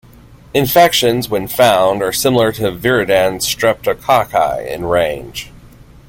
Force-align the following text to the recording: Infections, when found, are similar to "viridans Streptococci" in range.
Infections, 0.55 1.29
when 1.29 1.47
found, 1.47 2.01
are 2.01 2.11
similar 2.11 2.51
to 2.53 2.71
"viridans 2.71 3.41
Streptococci" 3.43 4.65
in 4.67 4.85
range. 4.87 5.51